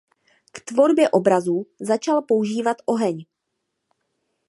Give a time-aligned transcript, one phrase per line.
[0.51, 3.25] K tvorbě obrazů začal používat oheň.